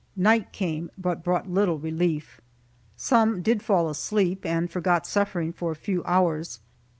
[0.15, 2.41] Night came, but brought little relief.
[2.97, 6.59] Some did fall asleep, and forgot suffering for a few hours.